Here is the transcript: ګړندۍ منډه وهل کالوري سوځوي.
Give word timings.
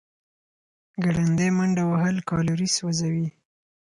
ګړندۍ 1.03 1.49
منډه 1.57 1.83
وهل 1.91 2.17
کالوري 2.29 2.69
سوځوي. 2.77 3.27